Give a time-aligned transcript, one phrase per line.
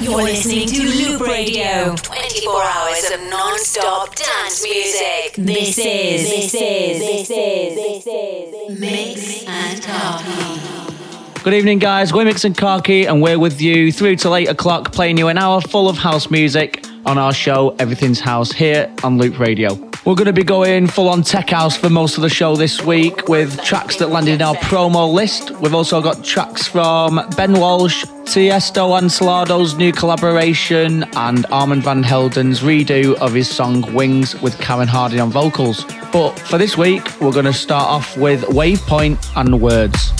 [0.00, 1.96] You're listening to Loop Radio.
[1.96, 5.34] 24 hours of non-stop dance music.
[5.36, 11.42] This is, this is, this is, this is, Mix and Khaki.
[11.42, 12.12] Good evening, guys.
[12.12, 15.36] We're Mix and Khaki, and we're with you through till 8 o'clock, playing you an
[15.36, 19.87] hour full of house music on our show, Everything's House, here on Loop Radio.
[20.08, 22.82] We're going to be going full on tech house for most of the show this
[22.82, 25.50] week with tracks that landed in our promo list.
[25.60, 32.02] We've also got tracks from Ben Walsh, Tiesto and Solardo's new collaboration, and Armand Van
[32.02, 35.84] Helden's redo of his song Wings with Karen Harding on vocals.
[36.10, 40.10] But for this week, we're going to start off with Wavepoint and Words.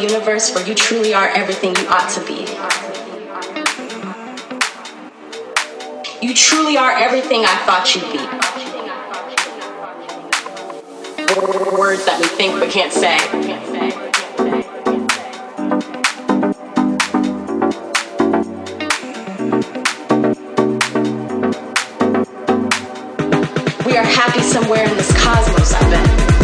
[0.00, 2.46] Universe where you truly are everything you ought to be.
[6.24, 8.18] You truly are everything I thought you'd be.
[11.76, 13.18] Words that we think but can't say.
[23.84, 26.41] We are happy somewhere in this cosmos, I bet.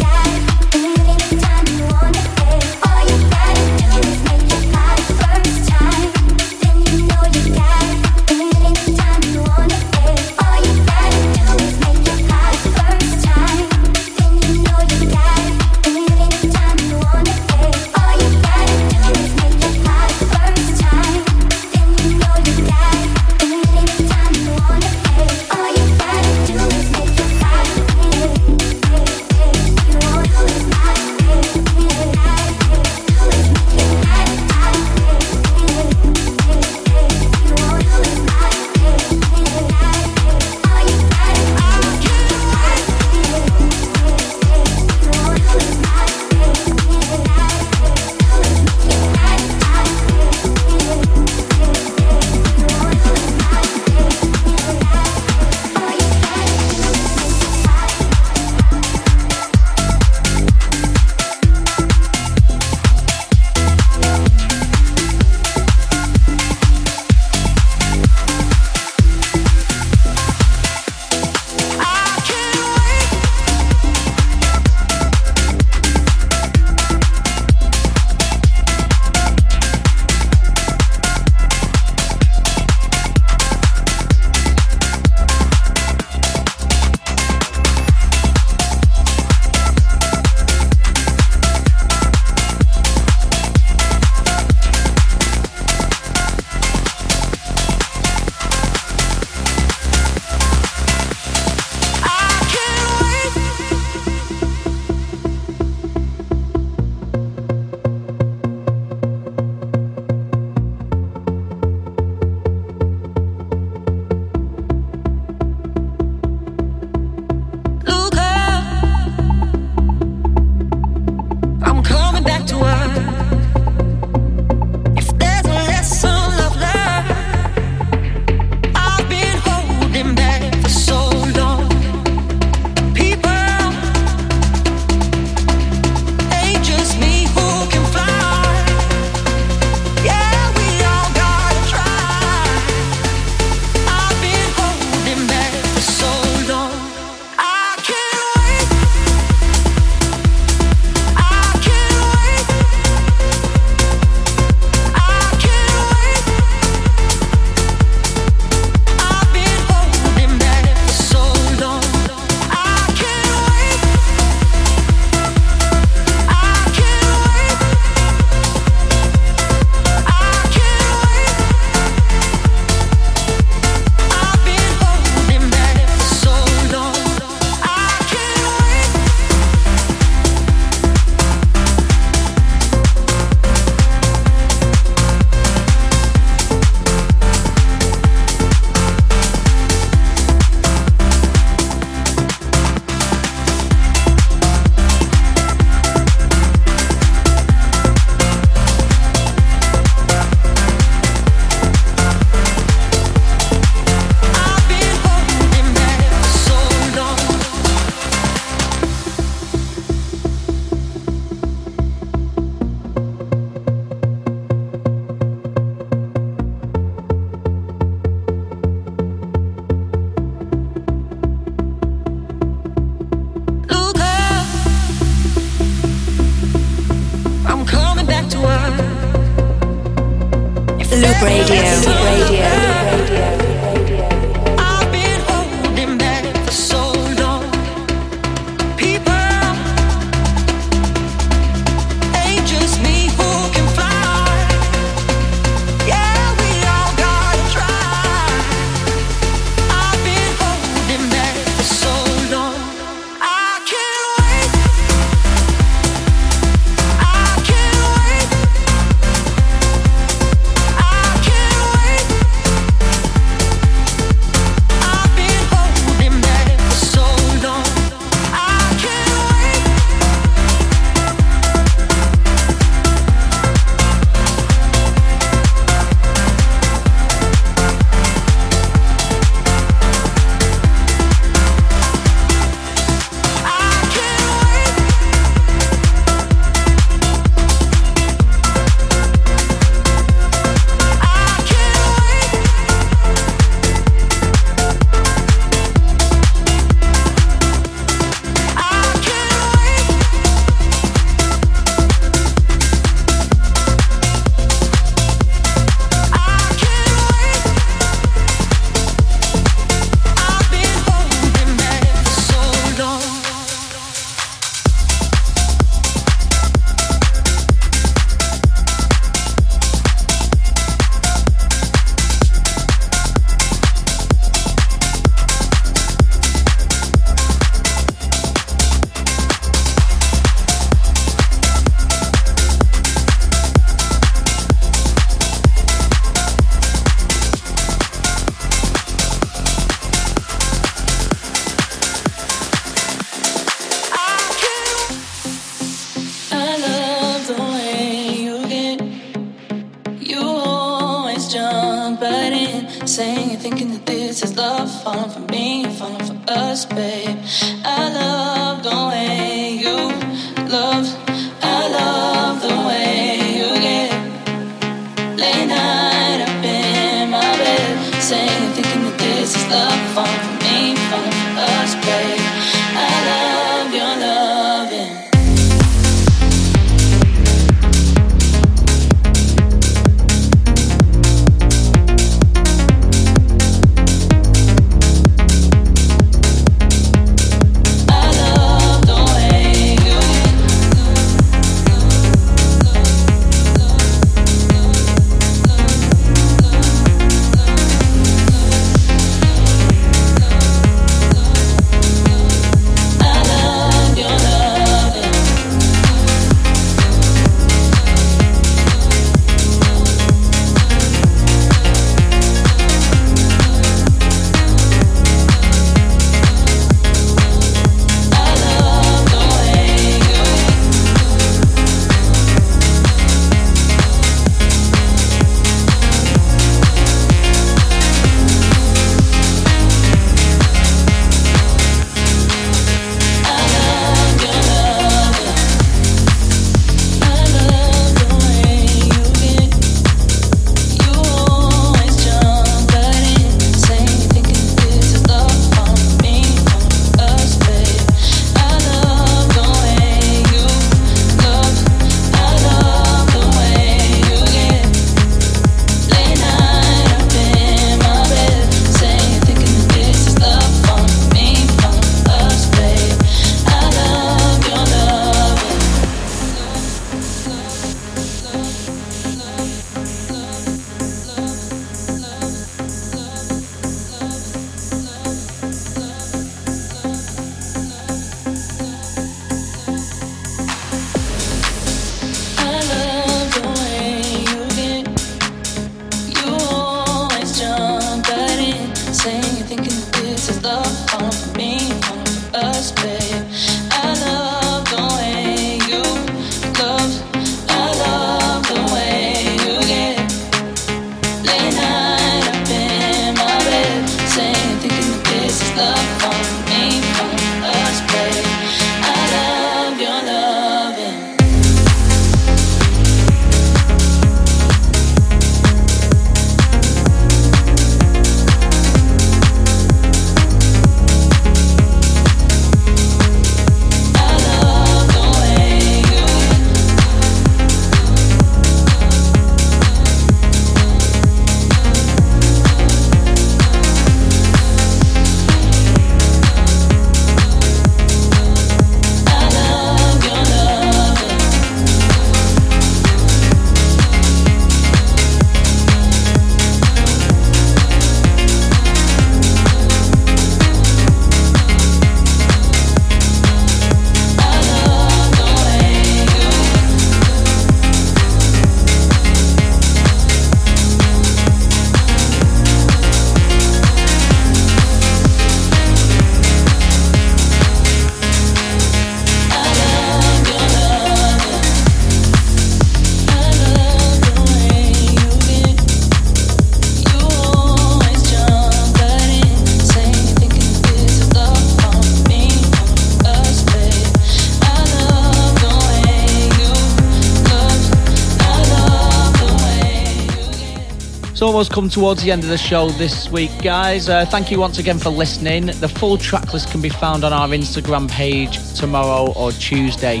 [591.64, 593.88] Come towards the end of the show this week, guys.
[593.88, 595.46] Uh, thank you once again for listening.
[595.46, 600.00] The full track list can be found on our Instagram page tomorrow or Tuesday.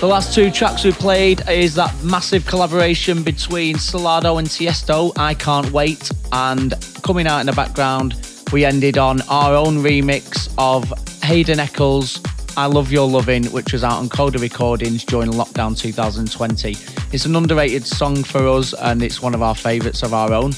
[0.00, 5.34] The last two tracks we played is that massive collaboration between Solardo and Tiesto, I
[5.34, 8.14] Can't Wait, and coming out in the background,
[8.50, 10.90] we ended on our own remix of
[11.24, 12.22] Hayden Eccles,
[12.56, 16.70] I Love Your Loving, which was out on Coda Recordings during lockdown 2020.
[17.12, 20.52] It's an underrated song for us and it's one of our favourites of our own.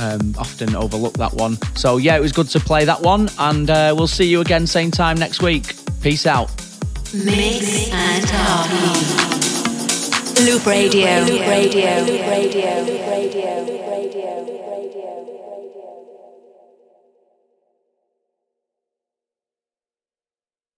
[0.00, 1.58] Um, often overlook that one.
[1.76, 4.66] So, yeah, it was good to play that one, and uh, we'll see you again
[4.66, 5.74] same time next week.
[6.00, 6.48] Peace out.
[7.12, 8.30] Mix and.
[10.46, 11.20] Loop Radio.
[11.20, 12.00] Loop Radio.
[12.00, 12.80] Loop Radio.
[12.80, 12.99] Loop Radio.